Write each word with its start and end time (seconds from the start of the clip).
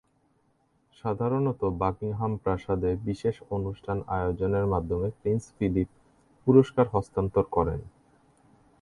সাধারণত 0.97 1.61
বাকিংহাম 1.81 2.31
প্রাসাদে 2.37 2.91
বিশেষ 3.05 3.35
অনুষ্ঠান 3.49 3.97
আয়োজনের 4.17 4.65
মাধ্যমে 4.65 5.07
প্রিন্স 5.19 5.43
ফিলিপ 5.57 5.89
পুরস্কার 6.47 6.85
হস্তান্তর 6.93 7.45
করেন। 7.51 7.79